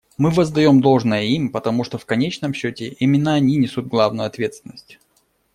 Мы 0.17 0.31
воздаем 0.31 0.81
должное 0.81 1.25
им, 1.25 1.49
потому 1.51 1.83
что 1.83 1.99
в 1.99 2.07
конечном 2.07 2.55
счете 2.55 2.87
именно 2.87 3.35
они 3.35 3.57
несут 3.57 3.85
главную 3.85 4.25
ответственность. 4.25 4.97